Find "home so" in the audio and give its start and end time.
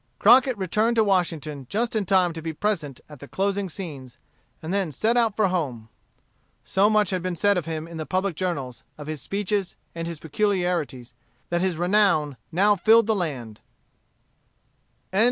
5.49-6.89